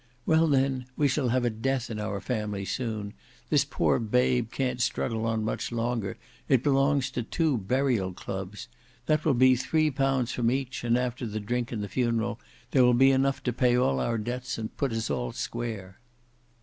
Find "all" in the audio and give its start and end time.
13.77-13.99, 15.11-15.33